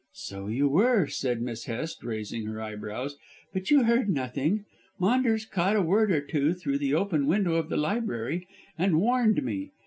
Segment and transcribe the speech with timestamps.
[0.13, 3.17] "So you were," said Miss Hest raising her eyebrows,
[3.53, 4.65] "but you heard nothing.
[4.97, 8.47] Maunders caught a word or two through the open window of the library
[8.79, 9.69] and warned me.